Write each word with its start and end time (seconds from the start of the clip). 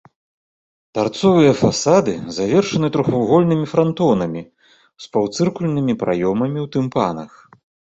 Тарцовыя 0.97 1.51
фасады 1.61 2.15
завершаны 2.39 2.87
трохвугольнымі 2.97 3.65
франтонамі 3.77 4.43
з 5.07 5.15
паўцыркульнымі 5.15 5.93
праёмамі 6.05 6.59
ў 6.69 6.77
тымпанах. 6.77 7.31